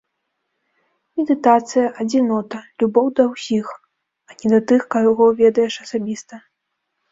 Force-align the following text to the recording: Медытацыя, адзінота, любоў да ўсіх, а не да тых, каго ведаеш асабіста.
Медытацыя, 1.19 1.87
адзінота, 2.05 2.57
любоў 2.85 3.05
да 3.21 3.27
ўсіх, 3.33 3.65
а 4.33 4.41
не 4.41 4.49
да 4.57 4.63
тых, 4.73 4.81
каго 4.99 5.31
ведаеш 5.45 5.73
асабіста. 5.87 6.45